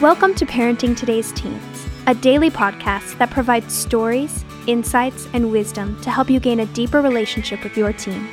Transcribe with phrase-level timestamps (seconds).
[0.00, 6.10] Welcome to Parenting Today's Teens, a daily podcast that provides stories, insights, and wisdom to
[6.10, 8.26] help you gain a deeper relationship with your teen.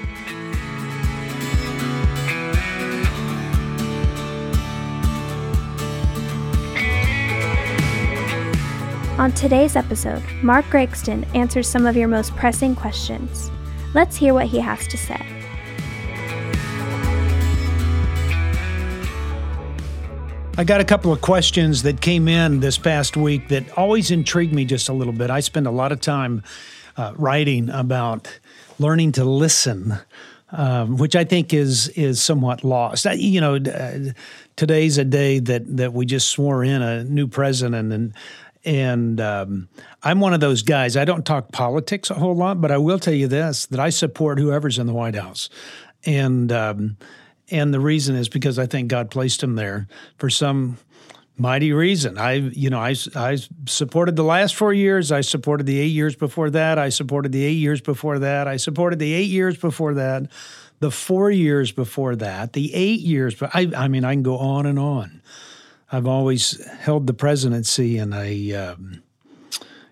[9.20, 13.52] On today's episode, Mark Gregston answers some of your most pressing questions.
[13.94, 15.22] Let's hear what he has to say.
[20.60, 24.54] I got a couple of questions that came in this past week that always intrigued
[24.54, 25.30] me just a little bit.
[25.30, 26.42] I spend a lot of time
[26.98, 28.28] uh, writing about
[28.80, 30.00] learning to listen,
[30.50, 33.06] um, which I think is is somewhat lost.
[33.06, 34.14] I, you know, uh,
[34.56, 38.14] today's a day that that we just swore in a new president and.
[38.66, 39.70] And um,
[40.04, 40.98] I'm one of those guys.
[40.98, 43.92] I don't talk politics a whole lot, but I will tell you this: that I
[43.92, 45.50] support whoever's in the White House,
[46.06, 46.98] and um,
[47.50, 49.88] and the reason is because I think God placed him there
[50.18, 50.78] for some
[51.38, 52.18] mighty reason.
[52.18, 55.12] I, you know, I, I supported the last four years.
[55.12, 56.78] I supported the eight years before that.
[56.78, 58.48] I supported the eight years before that.
[58.48, 60.30] I supported the eight years before that.
[60.80, 62.54] The four years before that.
[62.54, 63.36] The eight years.
[63.36, 65.22] But I, I mean, I can go on and on.
[65.92, 68.54] I've always held the presidency in a.
[68.54, 69.04] Um,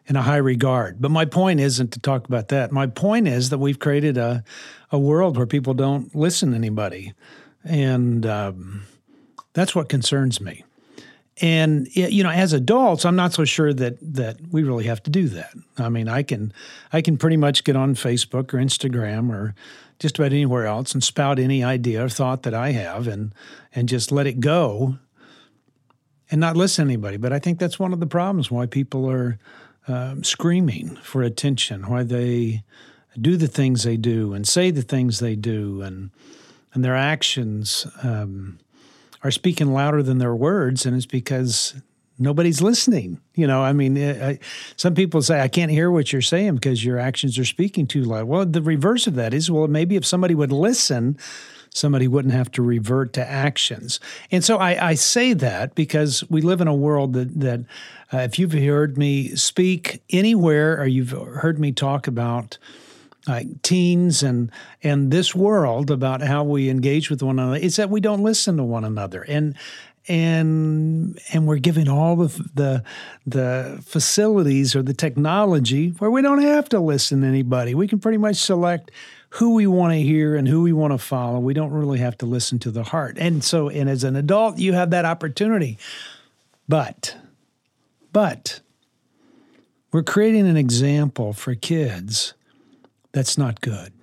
[0.08, 1.02] in a high regard.
[1.02, 2.72] But my point isn't to talk about that.
[2.72, 4.44] My point is that we've created a,
[4.92, 7.16] a world where people don't listen to anybody
[7.66, 8.84] and um,
[9.54, 10.64] that's what concerns me.
[11.42, 15.10] And you know, as adults, I'm not so sure that that we really have to
[15.10, 15.54] do that.
[15.78, 16.54] I mean, I can
[16.94, 19.54] I can pretty much get on Facebook or Instagram or
[20.00, 23.34] just about anywhere else and spout any idea or thought that I have and
[23.74, 24.98] and just let it go
[26.32, 27.18] and not listen to anybody.
[27.18, 29.38] But I think that's one of the problems why people are
[29.90, 32.64] uh, screaming for attention, why they
[33.20, 36.12] do the things they do and say the things they do and
[36.76, 38.60] and their actions um,
[39.24, 41.74] are speaking louder than their words, and it's because
[42.20, 43.20] nobody's listening.
[43.34, 44.40] You know, I mean, I,
[44.76, 48.04] some people say, I can't hear what you're saying because your actions are speaking too
[48.04, 48.26] loud.
[48.26, 51.18] Well, the reverse of that is, well, maybe if somebody would listen,
[51.70, 54.00] somebody wouldn't have to revert to actions.
[54.32, 57.62] And so I, I say that because we live in a world that, that
[58.14, 62.58] uh, if you've heard me speak anywhere or you've heard me talk about,
[63.28, 64.52] like teens and
[64.84, 68.58] and this world about how we engage with one another is that we don't listen
[68.58, 69.56] to one another and
[70.08, 72.84] and and we're giving all the the
[73.26, 77.74] the facilities or the technology where we don't have to listen to anybody.
[77.74, 78.92] We can pretty much select
[79.30, 81.40] who we want to hear and who we want to follow.
[81.40, 83.18] We don't really have to listen to the heart.
[83.20, 85.78] And so and as an adult you have that opportunity.
[86.70, 87.18] But
[88.14, 88.60] but
[89.92, 92.34] we're creating an example for kids
[93.16, 93.94] that's not good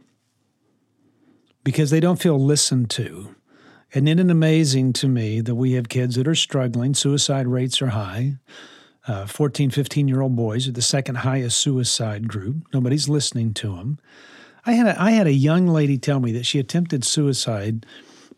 [1.65, 3.35] because they don't feel listened to.
[3.95, 6.95] And it amazing to me that we have kids that are struggling?
[6.95, 8.39] Suicide rates are high.
[9.07, 12.65] Uh, 14, 15 year old boys are the second highest suicide group.
[12.73, 13.99] Nobody's listening to them.
[14.65, 17.85] I had, a, I had a young lady tell me that she attempted suicide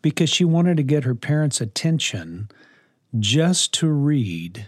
[0.01, 2.49] because she wanted to get her parents' attention
[3.17, 4.67] just to read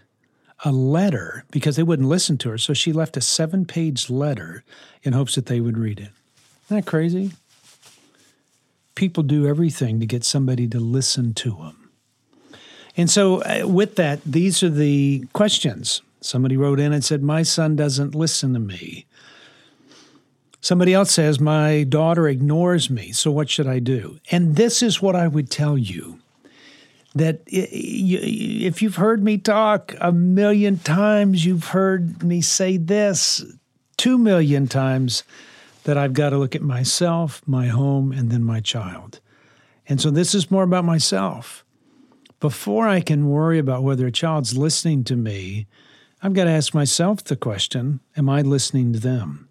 [0.65, 2.57] a letter because they wouldn't listen to her.
[2.57, 4.63] So she left a seven page letter
[5.03, 6.09] in hopes that they would read it.
[6.65, 7.31] Isn't that crazy?
[8.95, 11.89] People do everything to get somebody to listen to them.
[12.95, 16.01] And so, uh, with that, these are the questions.
[16.19, 19.05] Somebody wrote in and said, My son doesn't listen to me.
[20.61, 23.11] Somebody else says, My daughter ignores me.
[23.11, 24.19] So, what should I do?
[24.31, 26.19] And this is what I would tell you
[27.19, 33.43] that if you've heard me talk a million times, you've heard me say this
[33.97, 35.23] two million times
[35.83, 39.19] that I've got to look at myself, my home, and then my child.
[39.87, 41.63] And so this is more about myself.
[42.39, 45.65] Before I can worry about whether a child's listening to me,
[46.21, 49.47] I've got to ask myself the question Am I listening to them?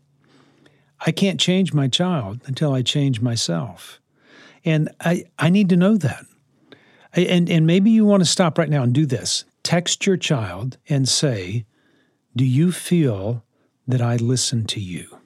[1.04, 4.00] I can't change my child until I change myself.
[4.64, 6.24] And I, I need to know that.
[7.16, 9.44] And, and maybe you want to stop right now and do this.
[9.62, 11.64] Text your child and say,
[12.34, 13.42] Do you feel
[13.88, 15.18] that I listen to you?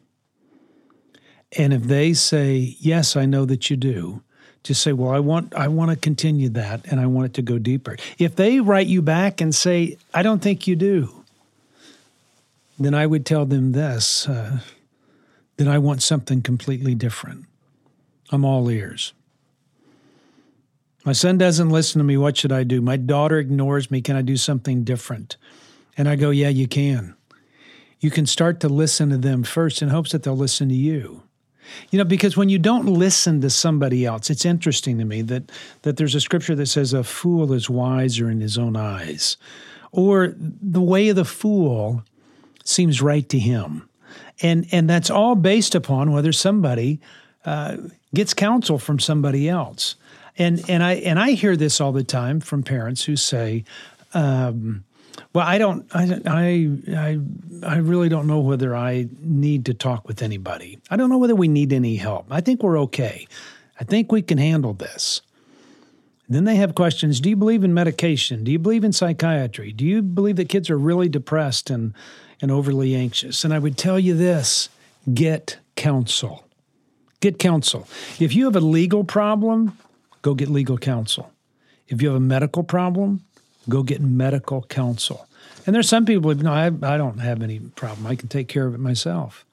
[1.59, 4.23] And if they say, Yes, I know that you do,
[4.63, 7.43] just say, Well, I want I want to continue that and I want it to
[7.43, 7.97] go deeper.
[8.19, 11.25] If they write you back and say, I don't think you do,
[12.79, 14.61] then I would tell them this uh,
[15.61, 17.45] then I want something completely different.
[18.31, 19.13] I'm all ears.
[21.05, 22.17] My son doesn't listen to me.
[22.17, 22.81] What should I do?
[22.81, 24.01] My daughter ignores me.
[24.01, 25.37] Can I do something different?
[25.97, 27.17] And I go, Yeah, you can.
[28.01, 31.23] You can start to listen to them first in hopes that they'll listen to you.
[31.91, 35.51] You know, because when you don't listen to somebody else, it's interesting to me that
[35.83, 39.37] that there's a scripture that says a fool is wiser in his own eyes.
[39.93, 42.03] or the way of the fool
[42.65, 43.89] seems right to him.
[44.43, 47.01] And, and that's all based upon whether somebody
[47.45, 47.77] uh,
[48.15, 49.97] gets counsel from somebody else.
[50.39, 53.65] And, and, I, and I hear this all the time from parents who say,
[54.15, 54.85] um,
[55.33, 55.87] well, I don't.
[55.95, 57.21] I, I I
[57.63, 60.79] I really don't know whether I need to talk with anybody.
[60.91, 62.27] I don't know whether we need any help.
[62.31, 63.29] I think we're okay.
[63.79, 65.23] I think we can handle this.
[66.29, 67.21] Then they have questions.
[67.21, 68.45] Do you believe in medication?
[68.45, 69.73] Do you believe in psychiatry?
[69.73, 71.95] Do you believe that kids are really depressed and
[72.41, 73.45] and overly anxious?
[73.45, 74.69] And I would tell you this:
[75.13, 76.45] get counsel.
[77.21, 77.87] Get counsel.
[78.19, 79.77] If you have a legal problem,
[80.23, 81.33] go get legal counsel.
[81.89, 83.25] If you have a medical problem,
[83.69, 85.27] go get medical counsel.
[85.67, 88.07] And there's some people, no, I, I don't have any problem.
[88.07, 89.45] I can take care of it myself.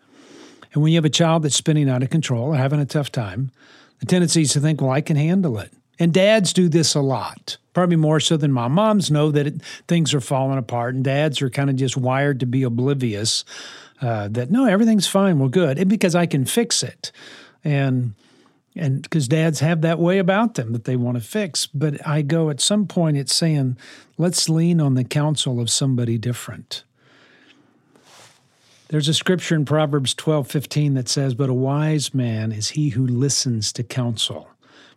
[0.73, 3.11] And when you have a child that's spinning out of control or having a tough
[3.11, 3.51] time,
[3.99, 5.71] the tendency is to think, well, I can handle it.
[5.99, 8.73] And dads do this a lot, probably more so than mom.
[8.73, 12.39] Moms know that it, things are falling apart, and dads are kind of just wired
[12.41, 13.43] to be oblivious
[14.01, 17.11] uh, that, no, everything's fine, we're good, and because I can fix it.
[17.63, 18.13] And
[18.77, 21.65] and because dads have that way about them that they want to fix.
[21.65, 23.77] But I go at some point, it's saying,
[24.17, 26.83] let's lean on the counsel of somebody different.
[28.89, 32.89] There's a scripture in Proverbs 12 15 that says, But a wise man is he
[32.89, 34.49] who listens to counsel.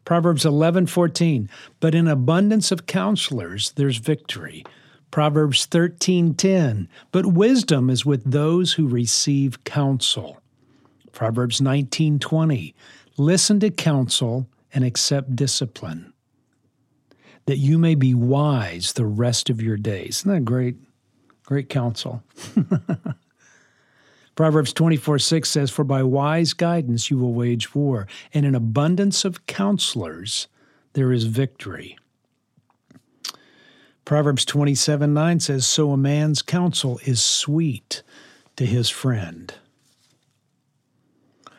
[0.04, 1.50] Proverbs 11 14,
[1.80, 4.64] But in abundance of counselors, there's victory.
[5.10, 10.40] Proverbs 13 10, But wisdom is with those who receive counsel.
[11.12, 12.74] Proverbs 19 20,
[13.20, 16.14] Listen to counsel and accept discipline,
[17.44, 20.20] that you may be wise the rest of your days.
[20.20, 20.76] Isn't that great?
[21.44, 22.22] Great counsel.
[24.34, 29.26] Proverbs 24 6 says, For by wise guidance you will wage war, and in abundance
[29.26, 30.48] of counselors
[30.94, 31.98] there is victory.
[34.06, 38.02] Proverbs 27 9 says, So a man's counsel is sweet
[38.56, 39.52] to his friend.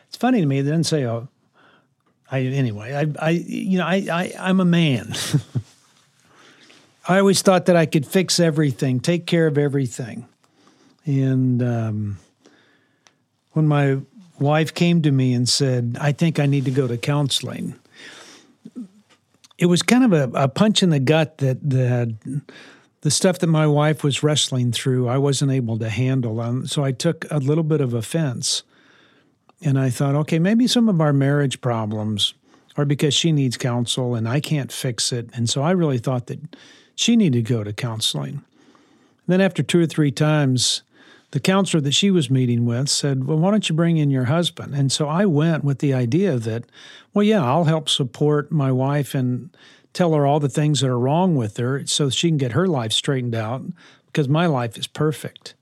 [0.08, 1.28] It's funny to me, it doesn't say, oh,
[2.32, 5.14] I anyway, I, I you know, I, I I'm a man.
[7.08, 10.26] I always thought that I could fix everything, take care of everything,
[11.04, 12.18] and um,
[13.52, 13.98] when my
[14.38, 17.74] wife came to me and said, "I think I need to go to counseling,"
[19.58, 22.14] it was kind of a, a punch in the gut that that
[23.02, 26.40] the stuff that my wife was wrestling through, I wasn't able to handle.
[26.40, 28.62] Um, so I took a little bit of offense.
[29.64, 32.34] And I thought, okay, maybe some of our marriage problems
[32.76, 35.30] are because she needs counsel and I can't fix it.
[35.34, 36.56] And so I really thought that
[36.94, 38.34] she needed to go to counseling.
[38.34, 40.82] And then after two or three times,
[41.30, 44.24] the counselor that she was meeting with said, Well, why don't you bring in your
[44.24, 44.74] husband?
[44.74, 46.64] And so I went with the idea that,
[47.14, 49.50] well, yeah, I'll help support my wife and
[49.92, 52.66] tell her all the things that are wrong with her so she can get her
[52.66, 53.62] life straightened out
[54.06, 55.54] because my life is perfect.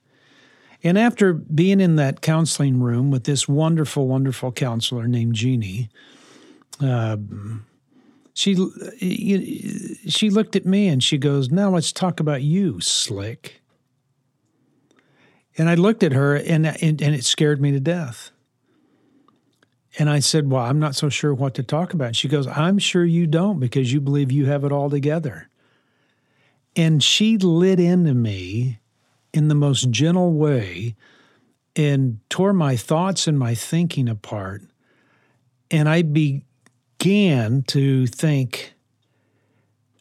[0.83, 5.91] And after being in that counseling room with this wonderful, wonderful counselor named Jeannie,
[6.81, 7.17] uh,
[8.33, 8.55] she
[10.07, 13.61] she looked at me and she goes, "Now let's talk about you, slick."
[15.59, 18.31] And I looked at her and, and and it scared me to death.
[19.99, 22.79] And I said, "Well, I'm not so sure what to talk about." she goes, "I'm
[22.79, 25.49] sure you don't because you believe you have it all together."
[26.77, 28.79] And she lit into me
[29.33, 30.97] in the most gentle way
[31.77, 34.63] and tore my thoughts and my thinking apart.
[35.71, 38.75] And I began to think,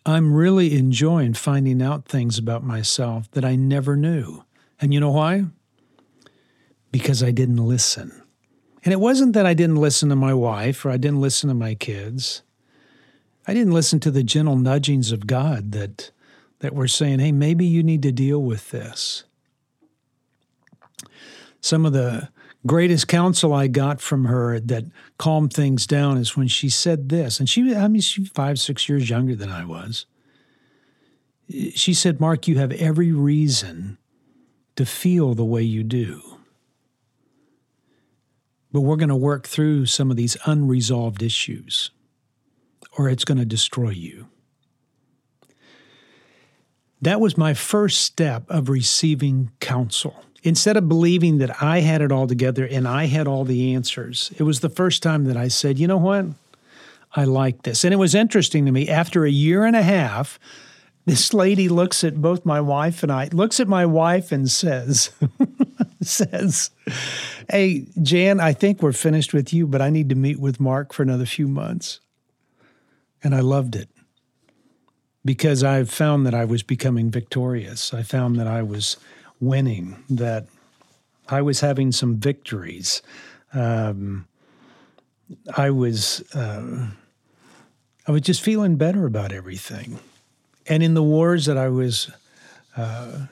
[0.05, 4.43] I'm really enjoying finding out things about myself that I never knew.
[4.81, 5.45] And you know why?
[6.91, 8.23] Because I didn't listen.
[8.83, 11.53] And it wasn't that I didn't listen to my wife or I didn't listen to
[11.53, 12.41] my kids.
[13.45, 16.11] I didn't listen to the gentle nudgings of God that
[16.59, 19.23] that were saying, hey, maybe you need to deal with this.
[21.61, 22.29] Some of the
[22.65, 24.85] greatest counsel I got from her that
[25.17, 27.39] calmed things down is when she said this.
[27.39, 30.05] And she, I mean, she's five, six years younger than I was.
[31.73, 33.97] She said, Mark, you have every reason
[34.75, 36.21] to feel the way you do.
[38.71, 41.89] But we're going to work through some of these unresolved issues,
[42.97, 44.27] or it's going to destroy you.
[47.01, 50.23] That was my first step of receiving counsel.
[50.43, 54.31] Instead of believing that I had it all together and I had all the answers,
[54.37, 56.25] it was the first time that I said, you know what?
[57.15, 57.83] I like this.
[57.83, 58.87] And it was interesting to me.
[58.87, 60.39] After a year and a half,
[61.05, 65.09] this lady looks at both my wife and I, looks at my wife and says,
[66.01, 66.69] says,
[67.49, 70.93] Hey, Jan, I think we're finished with you, but I need to meet with Mark
[70.93, 71.99] for another few months.
[73.23, 73.89] And I loved it
[75.25, 77.93] because I found that I was becoming victorious.
[77.93, 78.97] I found that I was
[79.39, 80.47] winning, that
[81.27, 83.01] I was having some victories.
[83.53, 84.27] Um,
[85.55, 86.87] I was uh,
[88.07, 89.99] I was just feeling better about everything,
[90.67, 92.11] and in the wars that I was.
[92.77, 93.27] Uh,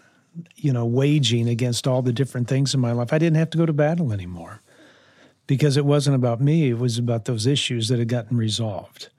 [0.55, 3.57] you know, waging against all the different things in my life, I didn't have to
[3.57, 4.61] go to battle anymore
[5.47, 6.69] because it wasn't about me.
[6.69, 9.09] It was about those issues that had gotten resolved.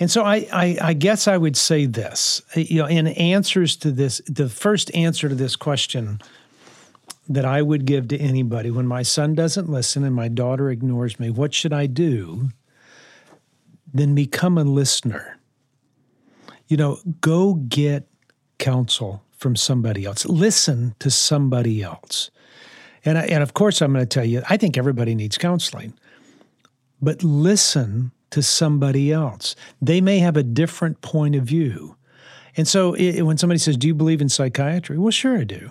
[0.00, 3.76] And so I, I, I, guess I would say this, eh, you know, in answers
[3.76, 6.20] to this, the first answer to this question
[7.28, 11.20] that I would give to anybody when my son doesn't listen and my daughter ignores
[11.20, 12.48] me, what should I do?
[13.92, 15.38] Then become a listener.
[16.66, 18.08] You know, go get
[18.58, 20.24] counsel from somebody else.
[20.24, 22.30] Listen to somebody else.
[23.04, 25.92] And, I, and of course, I'm going to tell you, I think everybody needs counseling,
[27.02, 29.56] but listen to somebody else.
[29.82, 31.96] They may have a different point of view.
[32.56, 34.98] And so it, when somebody says, Do you believe in psychiatry?
[34.98, 35.70] Well, sure, I do,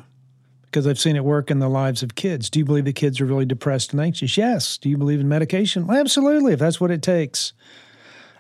[0.64, 2.50] because I've seen it work in the lives of kids.
[2.50, 4.38] Do you believe the kids are really depressed and anxious?
[4.38, 4.78] Yes.
[4.78, 5.88] Do you believe in medication?
[5.88, 7.54] Well, absolutely, if that's what it takes.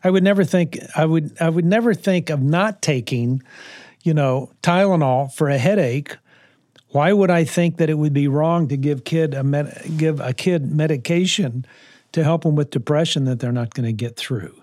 [0.03, 3.43] I would never think I would I would never think of not taking,
[4.03, 6.17] you know, Tylenol for a headache.
[6.91, 10.19] Why would I think that it would be wrong to give kid a med- give
[10.21, 11.65] a kid medication
[12.11, 14.55] to help them with depression that they're not going to get through.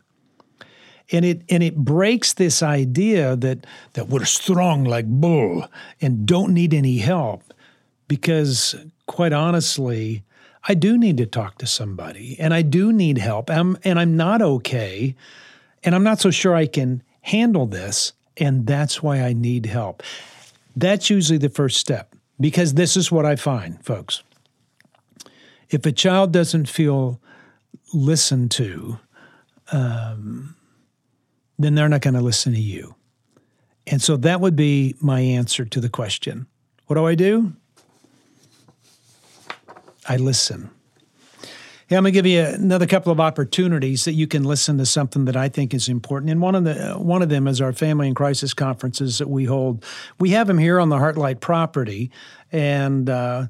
[1.13, 5.69] And it and it breaks this idea that that we're strong like bull
[6.01, 7.55] and don't need any help
[8.09, 8.75] because
[9.07, 10.25] quite honestly,
[10.69, 13.51] I do need to talk to somebody and I do need help.
[13.51, 15.15] I'm, and I'm not okay
[15.85, 20.03] and I'm not so sure I can handle this and that's why I need help.
[20.75, 24.23] That's usually the first step because this is what I find, folks.
[25.71, 27.21] If a child doesn't feel
[27.93, 28.99] listen to,
[29.73, 30.57] um,
[31.59, 32.95] then they're not going to listen to you.
[33.87, 36.47] And so that would be my answer to the question.
[36.87, 37.53] What do I do?
[40.09, 40.71] I listen.
[41.89, 44.87] Yeah, I'm going to give you another couple of opportunities that you can listen to
[44.87, 46.31] something that I think is important.
[46.31, 49.45] And one of the one of them is our family and crisis conferences that we
[49.45, 49.85] hold.
[50.19, 52.11] We have them here on the Heartlight property,
[52.51, 53.47] and uh,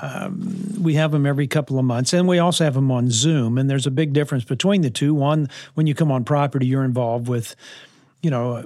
[0.00, 3.58] um, we have them every couple of months, and we also have them on Zoom.
[3.58, 5.14] And there's a big difference between the two.
[5.14, 7.54] One, when you come on property, you're involved with
[8.24, 8.64] you know,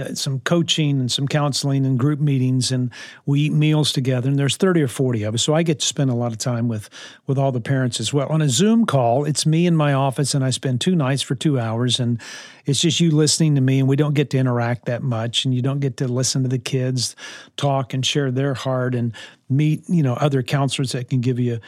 [0.00, 2.90] uh, some coaching and some counseling and group meetings, and
[3.26, 4.28] we eat meals together.
[4.28, 6.38] And there's 30 or 40 of us, so I get to spend a lot of
[6.38, 6.88] time with
[7.26, 8.28] with all the parents as well.
[8.28, 11.34] On a Zoom call, it's me in my office, and I spend two nights for
[11.34, 12.20] two hours, and
[12.64, 15.54] it's just you listening to me, and we don't get to interact that much, and
[15.54, 17.14] you don't get to listen to the kids
[17.56, 19.12] talk and share their heart and
[19.50, 21.60] meet, you know, other counselors that can give you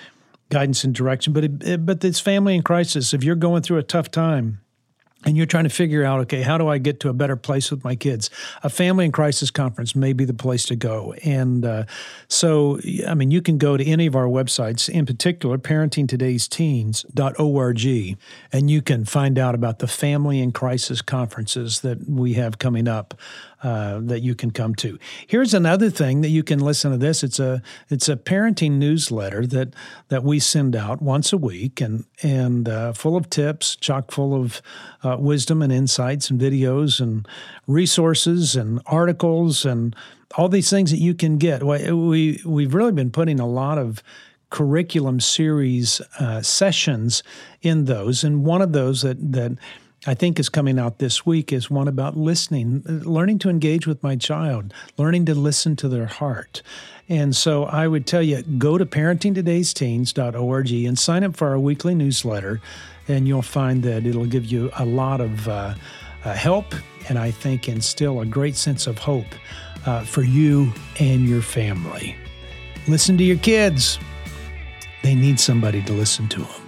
[0.49, 1.35] guidance and direction.
[1.35, 3.13] But it, it, but it's family in crisis.
[3.13, 4.61] If you're going through a tough time
[5.25, 7.73] and you're trying to figure out, okay, how do I get to a better place
[7.73, 8.31] with my kids?
[8.63, 11.13] A family and crisis conference may be the place to go.
[11.25, 11.87] And uh,
[12.29, 18.19] so, I mean, you can go to any of our websites, in particular, parentingtodaysteens.org,
[18.53, 22.87] and you can find out about the family and crisis conferences that we have coming
[22.87, 23.19] up
[23.62, 24.99] uh, that you can come to.
[25.27, 27.23] Here's another thing that you can listen to this.
[27.23, 29.75] It's a it's a parenting newsletter that
[30.09, 34.35] that we send out once a week, and and uh, full of tips, chock full
[34.35, 34.62] of
[35.03, 37.27] uh, wisdom and insights and videos and
[37.67, 39.97] resources and articles and
[40.37, 41.62] all these things that you can get.
[41.65, 44.03] We we've really been putting a lot of
[44.50, 47.23] curriculum series uh, sessions
[47.62, 49.57] in those, and one of those that that
[50.07, 54.02] I think is coming out this week is one about listening, learning to engage with
[54.02, 56.62] my child, learning to listen to their heart.
[57.09, 61.95] And so I would tell you go to parentingtodaysteens.org and sign up for our weekly
[61.95, 62.61] newsletter,
[63.09, 65.75] and you'll find that it'll give you a lot of uh,
[66.25, 66.75] uh, help
[67.09, 69.26] and I think instill a great sense of hope
[69.87, 72.14] uh, for you and your family.
[72.87, 73.99] Listen to your kids,
[75.02, 76.68] they need somebody to listen to them.